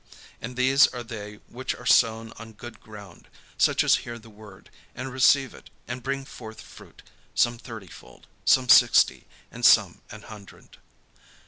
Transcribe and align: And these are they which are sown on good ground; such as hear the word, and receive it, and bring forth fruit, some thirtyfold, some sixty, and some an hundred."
And 0.41 0.55
these 0.55 0.87
are 0.87 1.03
they 1.03 1.35
which 1.47 1.75
are 1.75 1.85
sown 1.85 2.33
on 2.39 2.53
good 2.53 2.79
ground; 2.81 3.27
such 3.55 3.83
as 3.83 3.97
hear 3.97 4.17
the 4.17 4.31
word, 4.31 4.71
and 4.95 5.13
receive 5.13 5.53
it, 5.53 5.69
and 5.87 6.01
bring 6.01 6.25
forth 6.25 6.59
fruit, 6.59 7.03
some 7.35 7.59
thirtyfold, 7.59 8.25
some 8.43 8.67
sixty, 8.67 9.27
and 9.51 9.63
some 9.63 10.01
an 10.09 10.23
hundred." 10.23 10.77